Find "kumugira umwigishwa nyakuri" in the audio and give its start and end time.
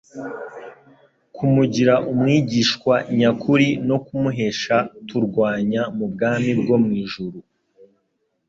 1.35-3.67